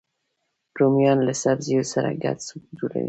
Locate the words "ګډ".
2.23-2.37